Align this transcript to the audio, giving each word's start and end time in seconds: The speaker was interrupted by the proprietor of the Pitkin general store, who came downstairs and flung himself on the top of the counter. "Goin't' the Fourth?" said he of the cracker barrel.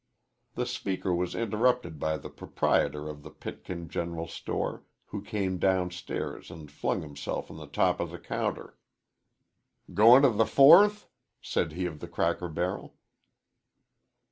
The 0.55 0.65
speaker 0.65 1.13
was 1.13 1.35
interrupted 1.35 1.99
by 1.99 2.17
the 2.17 2.31
proprietor 2.31 3.07
of 3.07 3.21
the 3.21 3.29
Pitkin 3.29 3.87
general 3.87 4.25
store, 4.27 4.83
who 5.09 5.21
came 5.21 5.59
downstairs 5.59 6.49
and 6.49 6.71
flung 6.71 7.03
himself 7.03 7.51
on 7.51 7.57
the 7.57 7.67
top 7.67 7.99
of 7.99 8.09
the 8.09 8.17
counter. 8.17 8.79
"Goin't' 9.93 10.39
the 10.39 10.47
Fourth?" 10.47 11.07
said 11.39 11.73
he 11.73 11.85
of 11.85 11.99
the 11.99 12.07
cracker 12.07 12.49
barrel. 12.49 12.95